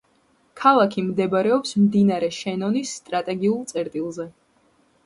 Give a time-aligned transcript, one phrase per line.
[0.61, 4.33] ქალაქი მდებარეობს მდინარე შენონის სტრატეგიულ წერტილზე.